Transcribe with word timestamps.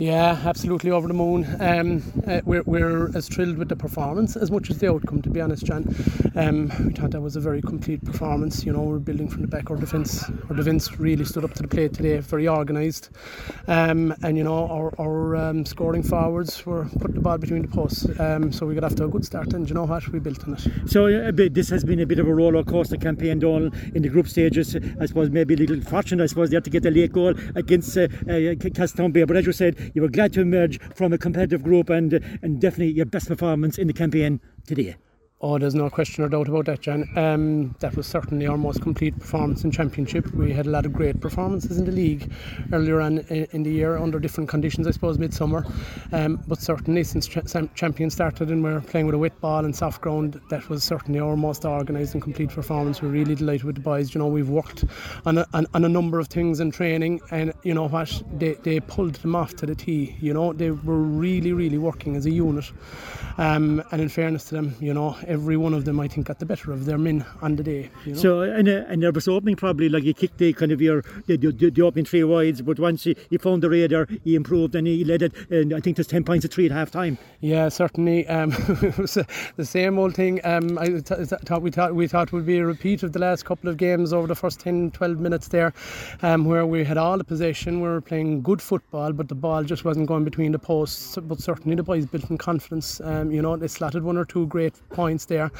Yeah, 0.00 0.36
absolutely 0.44 0.90
over 0.90 1.06
the 1.06 1.14
moon. 1.14 1.46
Um, 1.60 2.02
uh, 2.26 2.40
we're, 2.44 2.64
we're 2.64 3.16
as 3.16 3.28
thrilled 3.28 3.58
with 3.58 3.68
the 3.68 3.76
performance 3.76 4.34
as 4.34 4.50
much 4.50 4.68
as 4.68 4.78
the 4.78 4.90
outcome, 4.90 5.22
to 5.22 5.30
be 5.30 5.40
honest, 5.40 5.64
John. 5.64 5.84
Um, 6.34 6.66
we 6.84 6.92
thought 6.92 7.12
that 7.12 7.20
was 7.20 7.36
a 7.36 7.40
very 7.40 7.62
complete 7.62 8.04
performance. 8.04 8.64
You 8.64 8.72
know, 8.72 8.82
we're 8.82 8.98
building 8.98 9.28
from 9.28 9.42
the 9.42 9.46
back. 9.46 9.70
Our 9.70 9.76
defence, 9.76 10.24
our 10.50 10.56
defence 10.56 10.98
really 10.98 11.24
stood 11.24 11.44
up 11.44 11.54
to 11.54 11.62
the 11.62 11.68
plate 11.68 11.94
today, 11.94 12.18
very 12.18 12.48
organised. 12.48 13.10
Um, 13.68 14.12
and 14.24 14.36
you 14.36 14.42
know, 14.42 14.66
our, 14.66 14.92
our 14.98 15.36
um, 15.36 15.64
scoring 15.64 16.02
forwards 16.02 16.66
were 16.66 16.86
put 16.98 17.14
the 17.14 17.20
ball 17.20 17.38
between 17.38 17.62
the 17.62 17.68
posts. 17.68 18.04
Um, 18.18 18.50
so 18.50 18.66
we 18.66 18.74
got 18.74 18.82
off 18.82 18.96
to 18.96 19.04
a 19.04 19.08
good 19.08 19.24
start, 19.24 19.52
and 19.52 19.68
you 19.68 19.76
know 19.76 19.84
what, 19.84 20.08
we 20.08 20.18
built 20.18 20.42
on 20.48 20.54
it. 20.54 20.66
So 20.90 21.06
uh, 21.06 21.30
bit, 21.30 21.54
this 21.54 21.68
has 21.68 21.84
been 21.84 22.00
a 22.00 22.06
bit 22.06 22.18
of 22.18 22.26
a 22.26 22.34
roller 22.34 22.64
coaster 22.64 22.96
campaign, 22.96 23.38
Donal, 23.38 23.70
in 23.94 24.02
the 24.02 24.08
group 24.08 24.26
stages. 24.26 24.74
I 25.00 25.06
suppose 25.06 25.30
maybe 25.30 25.54
a 25.54 25.56
little 25.56 25.80
fortunate, 25.82 26.24
I 26.24 26.26
suppose, 26.26 26.50
they 26.50 26.56
had 26.56 26.64
to 26.64 26.70
get 26.70 26.84
a 26.84 26.90
late 26.90 27.12
goal 27.12 27.34
against 27.54 27.96
uh, 27.96 28.08
uh. 28.28 28.54
But 29.26 29.36
as 29.36 29.46
you 29.46 29.52
said, 29.52 29.83
you 29.92 30.02
were 30.02 30.08
glad 30.08 30.32
to 30.34 30.40
emerge 30.40 30.80
from 30.94 31.12
a 31.12 31.18
competitive 31.18 31.62
group 31.62 31.90
and 31.90 32.12
and 32.42 32.60
definitely 32.60 32.92
your 32.92 33.06
best 33.06 33.28
performance 33.28 33.78
in 33.78 33.86
the 33.86 33.92
campaign 33.92 34.40
today. 34.66 34.96
Oh, 35.46 35.58
there's 35.58 35.74
no 35.74 35.90
question 35.90 36.24
or 36.24 36.30
doubt 36.30 36.48
about 36.48 36.64
that, 36.64 36.80
John. 36.80 37.06
Um, 37.18 37.76
that 37.80 37.94
was 37.98 38.06
certainly 38.06 38.46
our 38.46 38.56
most 38.56 38.80
complete 38.80 39.18
performance 39.18 39.62
in 39.62 39.70
Championship. 39.70 40.32
We 40.32 40.54
had 40.54 40.64
a 40.64 40.70
lot 40.70 40.86
of 40.86 40.94
great 40.94 41.20
performances 41.20 41.76
in 41.76 41.84
the 41.84 41.92
league 41.92 42.32
earlier 42.72 43.02
on 43.02 43.18
in 43.18 43.62
the 43.62 43.70
year 43.70 43.98
under 43.98 44.18
different 44.18 44.48
conditions, 44.48 44.86
I 44.86 44.92
suppose, 44.92 45.18
midsummer. 45.18 45.66
Um, 46.12 46.42
but 46.48 46.62
certainly 46.62 47.04
since 47.04 47.28
Champion 47.74 48.08
started 48.08 48.48
and 48.48 48.64
we're 48.64 48.80
playing 48.80 49.04
with 49.04 49.14
a 49.16 49.18
wet 49.18 49.38
ball 49.42 49.66
and 49.66 49.76
soft 49.76 50.00
ground, 50.00 50.40
that 50.48 50.66
was 50.70 50.82
certainly 50.82 51.20
our 51.20 51.36
most 51.36 51.66
organised 51.66 52.14
and 52.14 52.22
complete 52.22 52.48
performance. 52.48 53.02
We're 53.02 53.10
really 53.10 53.34
delighted 53.34 53.64
with 53.64 53.74
the 53.74 53.82
boys. 53.82 54.14
You 54.14 54.20
know, 54.20 54.28
we've 54.28 54.48
worked 54.48 54.86
on 55.26 55.36
a, 55.36 55.46
on, 55.52 55.66
on 55.74 55.84
a 55.84 55.90
number 55.90 56.20
of 56.20 56.28
things 56.28 56.58
in 56.58 56.70
training, 56.70 57.20
and 57.30 57.52
you 57.64 57.74
know 57.74 57.88
what, 57.88 58.22
they, 58.32 58.54
they 58.62 58.80
pulled 58.80 59.16
them 59.16 59.36
off 59.36 59.54
to 59.56 59.66
the 59.66 59.74
tee. 59.74 60.16
You 60.20 60.32
know, 60.32 60.54
they 60.54 60.70
were 60.70 61.02
really, 61.02 61.52
really 61.52 61.76
working 61.76 62.16
as 62.16 62.24
a 62.24 62.30
unit. 62.30 62.72
Um, 63.36 63.82
and 63.90 64.00
in 64.00 64.08
fairness 64.08 64.44
to 64.44 64.54
them, 64.54 64.76
you 64.80 64.94
know, 64.94 65.16
every 65.34 65.56
one 65.56 65.74
of 65.74 65.84
them, 65.84 66.00
I 66.00 66.08
think, 66.08 66.28
got 66.28 66.38
the 66.38 66.46
better 66.46 66.72
of 66.72 66.86
their 66.86 66.96
men 66.96 67.26
on 67.42 67.56
the 67.56 67.62
day. 67.62 67.90
You 68.06 68.14
know? 68.14 68.18
So, 68.18 68.40
and, 68.42 68.68
uh, 68.68 68.84
and 68.88 69.02
there 69.02 69.12
was 69.12 69.28
opening 69.28 69.56
probably 69.56 69.88
like 69.88 70.04
you 70.04 70.14
kicked 70.14 70.38
the 70.38 70.52
kind 70.52 70.72
of 70.72 70.80
your 70.80 71.02
the, 71.26 71.36
the, 71.36 71.70
the 71.70 71.82
opening 71.82 72.04
three 72.04 72.24
wides, 72.24 72.62
but 72.62 72.78
once 72.78 73.04
you, 73.04 73.14
you 73.30 73.38
found 73.38 73.62
the 73.62 73.68
radar, 73.68 74.06
he 74.22 74.34
improved 74.36 74.74
and 74.74 74.86
he 74.86 75.04
led 75.04 75.22
it. 75.22 75.34
And 75.50 75.74
I 75.74 75.80
think 75.80 75.96
there's 75.96 76.06
10 76.06 76.24
points 76.24 76.44
at 76.44 76.52
three 76.52 76.66
at 76.66 76.72
half 76.72 76.90
time. 76.90 77.18
Yeah, 77.40 77.68
certainly. 77.68 78.26
Um, 78.28 78.52
it 78.82 78.96
was 78.96 79.16
uh, 79.16 79.24
the 79.56 79.64
same 79.64 79.98
old 79.98 80.14
thing. 80.14 80.40
Um, 80.44 80.78
I 80.78 80.86
th- 80.86 81.28
thought 81.28 81.62
we 81.62 81.70
thought 81.70 81.94
we 81.94 82.06
thought 82.06 82.32
would 82.32 82.46
be 82.46 82.58
a 82.58 82.66
repeat 82.66 83.02
of 83.02 83.12
the 83.12 83.18
last 83.18 83.44
couple 83.44 83.68
of 83.68 83.76
games 83.76 84.12
over 84.12 84.26
the 84.26 84.34
first 84.34 84.60
10, 84.60 84.92
12 84.92 85.18
minutes 85.18 85.48
there, 85.48 85.74
um, 86.22 86.44
where 86.44 86.64
we 86.64 86.84
had 86.84 86.96
all 86.96 87.18
the 87.18 87.24
possession, 87.24 87.80
we 87.80 87.88
were 87.88 88.00
playing 88.00 88.42
good 88.42 88.62
football, 88.62 89.12
but 89.12 89.28
the 89.28 89.34
ball 89.34 89.64
just 89.64 89.84
wasn't 89.84 90.06
going 90.06 90.24
between 90.24 90.52
the 90.52 90.58
posts. 90.58 91.18
But 91.20 91.40
certainly 91.40 91.76
the 91.76 91.82
boys 91.82 92.06
built 92.06 92.30
in 92.30 92.38
confidence. 92.38 93.00
Um, 93.00 93.30
you 93.30 93.42
know, 93.42 93.56
they 93.56 93.68
slotted 93.68 94.04
one 94.04 94.16
or 94.16 94.24
two 94.24 94.46
great 94.46 94.74
points 94.90 95.23
there, 95.26 95.50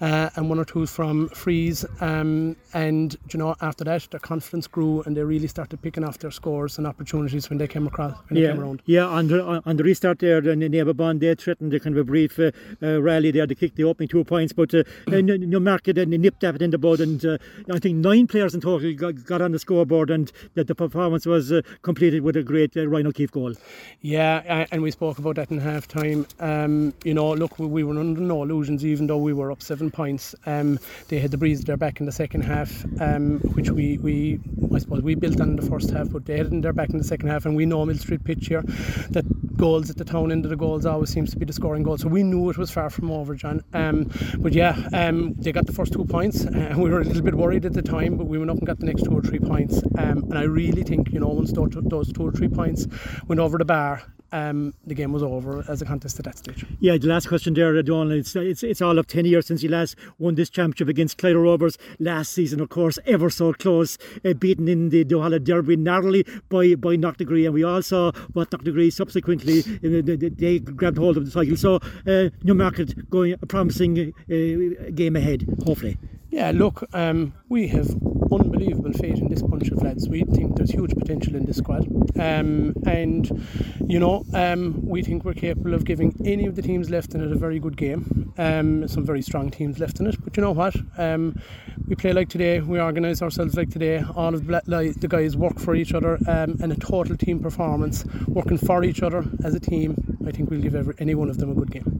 uh, 0.00 0.30
and 0.36 0.48
one 0.48 0.58
or 0.58 0.64
two 0.64 0.86
from 0.86 1.28
frees. 1.30 1.84
Um, 2.00 2.56
and 2.74 3.16
you 3.32 3.38
know, 3.38 3.56
after 3.60 3.84
that, 3.84 4.08
their 4.10 4.20
confidence 4.20 4.66
grew, 4.66 5.02
and 5.02 5.16
they 5.16 5.22
really 5.22 5.48
started 5.48 5.80
picking 5.82 6.04
off 6.04 6.18
their 6.18 6.30
scores 6.30 6.78
and 6.78 6.86
opportunities 6.86 7.48
when 7.50 7.58
they 7.58 7.68
came 7.68 7.86
across 7.86 8.14
when 8.28 8.40
yeah, 8.40 8.48
they 8.48 8.52
came 8.54 8.62
around. 8.62 8.82
Yeah, 8.86 9.06
on 9.06 9.28
the, 9.28 9.62
on 9.64 9.76
the 9.76 9.84
restart 9.84 10.18
there, 10.20 10.40
the 10.40 10.56
neighbour 10.56 10.94
bond 10.94 11.20
they 11.20 11.34
threatened 11.34 11.72
a 11.74 11.80
kind 11.80 11.96
of 11.96 12.00
a 12.00 12.04
brief 12.04 12.38
uh, 12.38 12.50
uh, 12.82 13.00
rally 13.00 13.30
there 13.30 13.46
to 13.46 13.54
kick 13.54 13.74
the 13.76 13.84
opening 13.84 14.08
two 14.08 14.24
points, 14.24 14.52
but 14.52 14.74
uh, 14.74 14.82
Newmarket 15.08 15.98
and 15.98 16.10
nipped 16.10 16.40
that 16.40 16.60
in 16.60 16.70
the 16.70 16.78
bud, 16.78 17.00
and 17.00 17.24
uh, 17.24 17.38
I 17.72 17.78
think 17.78 17.96
nine 17.98 18.26
players 18.26 18.54
in 18.54 18.60
total 18.60 18.92
got, 18.94 19.24
got 19.24 19.42
on 19.42 19.52
the 19.52 19.58
scoreboard, 19.58 20.10
and 20.10 20.30
that 20.54 20.66
the 20.66 20.74
performance 20.74 21.26
was 21.26 21.52
uh, 21.52 21.62
completed 21.82 22.22
with 22.22 22.36
a 22.36 22.42
great 22.42 22.76
uh, 22.76 22.86
Ryan 22.86 23.08
O'Keefe 23.08 23.30
goal. 23.30 23.54
Yeah, 24.00 24.66
and 24.70 24.82
we 24.82 24.90
spoke 24.90 25.18
about 25.18 25.36
that 25.36 25.50
in 25.50 25.58
half 25.58 25.86
time. 25.86 26.26
Um, 26.38 26.94
you 27.04 27.14
know, 27.14 27.32
look, 27.32 27.58
we, 27.58 27.66
we, 27.66 27.84
were 27.84 27.98
under 27.98 28.20
no 28.20 28.42
illusions, 28.42 28.84
even 28.84 28.99
though 29.06 29.18
we 29.18 29.32
were 29.32 29.52
up 29.52 29.62
seven 29.62 29.90
points. 29.90 30.34
Um, 30.46 30.78
they 31.08 31.18
had 31.18 31.30
the 31.30 31.38
breeze 31.38 31.62
their 31.62 31.76
back 31.76 32.00
in 32.00 32.06
the 32.06 32.12
second 32.12 32.42
half, 32.42 32.84
um, 33.00 33.40
which 33.54 33.70
we, 33.70 33.98
we, 33.98 34.40
I 34.74 34.78
suppose, 34.78 35.02
we 35.02 35.14
built 35.14 35.40
on 35.40 35.50
in 35.50 35.56
the 35.56 35.68
first 35.68 35.90
half, 35.90 36.10
but 36.10 36.26
they 36.26 36.36
had 36.36 36.46
it 36.46 36.52
in 36.52 36.60
their 36.60 36.72
back 36.72 36.90
in 36.90 36.98
the 36.98 37.04
second 37.04 37.28
half, 37.28 37.46
and 37.46 37.56
we 37.56 37.66
know 37.66 37.84
Millstreet 37.84 38.24
pitch 38.24 38.46
here 38.46 38.62
that 39.10 39.24
goals 39.60 39.90
at 39.90 39.98
the 39.98 40.04
town 40.04 40.32
end 40.32 40.46
of 40.46 40.50
the 40.50 40.56
goals 40.56 40.86
always 40.86 41.10
seems 41.10 41.30
to 41.30 41.36
be 41.36 41.44
the 41.44 41.52
scoring 41.52 41.82
goal. 41.82 41.98
So 41.98 42.08
we 42.08 42.22
knew 42.22 42.48
it 42.48 42.56
was 42.56 42.70
far 42.70 42.88
from 42.88 43.10
over, 43.10 43.34
John. 43.34 43.62
Um, 43.74 44.10
but 44.38 44.54
yeah, 44.54 44.88
um, 44.94 45.34
they 45.34 45.52
got 45.52 45.66
the 45.66 45.72
first 45.72 45.92
two 45.92 46.04
points, 46.06 46.40
and 46.44 46.82
we 46.82 46.90
were 46.90 47.00
a 47.00 47.04
little 47.04 47.22
bit 47.22 47.34
worried 47.34 47.66
at 47.66 47.74
the 47.74 47.82
time, 47.82 48.16
but 48.16 48.26
we 48.26 48.38
went 48.38 48.50
up 48.50 48.56
and 48.56 48.66
got 48.66 48.78
the 48.78 48.86
next 48.86 49.04
two 49.04 49.16
or 49.16 49.22
three 49.22 49.38
points. 49.38 49.82
Um, 49.98 50.24
and 50.24 50.38
I 50.38 50.44
really 50.44 50.82
think, 50.82 51.12
you 51.12 51.20
know, 51.20 51.28
once 51.28 51.52
those 51.52 52.12
two 52.12 52.26
or 52.26 52.32
three 52.32 52.48
points 52.48 52.86
went 53.26 53.38
over 53.38 53.58
the 53.58 53.64
bar, 53.66 54.02
um, 54.32 54.74
the 54.86 54.94
game 54.94 55.12
was 55.12 55.22
over 55.22 55.64
as 55.68 55.82
a 55.82 55.84
contest 55.84 56.18
at 56.18 56.24
that 56.24 56.38
stage. 56.38 56.64
Yeah, 56.80 56.96
the 56.96 57.08
last 57.08 57.28
question 57.28 57.54
there, 57.54 57.80
Donal. 57.82 58.12
It's, 58.12 58.36
it's 58.36 58.62
it's 58.62 58.82
all 58.82 58.98
of 58.98 59.06
ten 59.06 59.24
years 59.24 59.46
since 59.46 59.62
you 59.62 59.68
last 59.68 59.96
won 60.18 60.34
this 60.34 60.50
championship 60.50 60.88
against 60.88 61.18
Clyda 61.18 61.42
Rovers 61.42 61.78
last 61.98 62.32
season. 62.32 62.60
Of 62.60 62.68
course, 62.68 62.98
ever 63.06 63.30
so 63.30 63.52
close, 63.52 63.98
uh, 64.24 64.32
beaten 64.34 64.68
in 64.68 64.90
the 64.90 65.04
Duhallow 65.04 65.42
Derby 65.42 65.76
narrowly 65.76 66.24
by 66.48 66.74
by 66.74 66.96
Knocknagree, 66.96 67.44
and 67.44 67.54
we 67.54 67.64
all 67.64 67.82
saw 67.82 68.12
what 68.32 68.50
Knocknagree 68.50 68.92
subsequently 68.92 69.60
uh, 69.60 70.02
they, 70.02 70.16
they 70.16 70.58
grabbed 70.58 70.98
hold 70.98 71.16
of 71.16 71.24
the 71.24 71.30
title. 71.30 71.56
So 71.56 71.80
uh, 72.06 72.30
Newmarket 72.42 73.10
going 73.10 73.34
a 73.40 73.46
promising 73.46 74.12
uh, 74.30 74.90
game 74.94 75.16
ahead, 75.16 75.46
hopefully. 75.64 75.98
Yeah, 76.30 76.52
look, 76.54 76.84
um, 76.92 77.32
we 77.48 77.66
have 77.68 77.90
unbelievable 78.32 78.92
faith 78.92 79.18
in 79.18 79.28
this 79.28 79.42
bunch 79.42 79.68
of 79.68 79.82
lads. 79.82 80.08
We 80.08 80.24
think 80.24 80.56
there's 80.56 80.70
huge 80.70 80.94
potential 80.94 81.34
in 81.34 81.44
this 81.44 81.58
squad, 81.58 81.86
um, 82.18 82.74
and 82.86 83.46
you 83.86 83.98
know, 83.98 84.24
um, 84.34 84.80
we 84.86 85.02
think 85.02 85.24
we're 85.24 85.34
capable 85.34 85.74
of 85.74 85.84
giving 85.84 86.14
any 86.24 86.46
of 86.46 86.56
the 86.56 86.62
teams 86.62 86.90
left 86.90 87.14
in 87.14 87.22
it 87.22 87.32
a 87.32 87.34
very 87.34 87.58
good 87.58 87.76
game. 87.76 88.32
Um, 88.38 88.86
some 88.88 89.04
very 89.04 89.22
strong 89.22 89.50
teams 89.50 89.78
left 89.78 90.00
in 90.00 90.06
it, 90.06 90.16
but 90.22 90.36
you 90.36 90.42
know 90.42 90.52
what? 90.52 90.74
Um, 90.98 91.40
we 91.86 91.96
play 91.96 92.12
like 92.12 92.28
today. 92.28 92.60
We 92.60 92.80
organise 92.80 93.22
ourselves 93.22 93.56
like 93.56 93.70
today. 93.70 94.04
All 94.14 94.34
of 94.34 94.46
the 94.46 95.08
guys 95.08 95.36
work 95.36 95.58
for 95.58 95.74
each 95.74 95.92
other, 95.92 96.18
um, 96.28 96.56
and 96.62 96.72
a 96.72 96.76
total 96.76 97.16
team 97.16 97.40
performance, 97.40 98.04
working 98.28 98.58
for 98.58 98.84
each 98.84 99.02
other 99.02 99.24
as 99.44 99.54
a 99.54 99.60
team. 99.60 99.96
I 100.26 100.30
think 100.30 100.50
we'll 100.50 100.60
give 100.60 100.74
every, 100.74 100.94
any 100.98 101.14
one 101.14 101.28
of 101.28 101.38
them 101.38 101.50
a 101.50 101.54
good 101.54 101.70
game. 101.70 101.99